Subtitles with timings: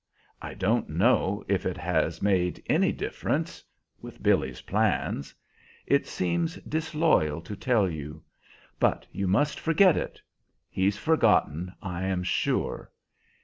[0.41, 3.63] I don't know if it has made any difference
[4.01, 5.35] with Billy's plans.
[5.85, 8.23] It seems disloyal to tell you.
[8.79, 10.19] But you must forget it:
[10.71, 12.89] he's forgotten, I am sure.